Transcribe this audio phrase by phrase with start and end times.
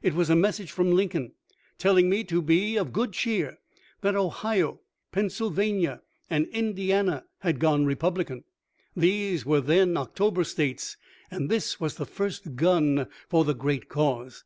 [0.00, 1.32] It was a message from Lincoln,
[1.76, 3.58] telling me to be be of good cheer,
[4.00, 4.80] that Ohio,
[5.12, 8.44] Pennsylvania, and Indiana had gone Republican.*
[8.96, 10.96] These were then October States,
[11.30, 14.44] and this was the first gun for the great cause.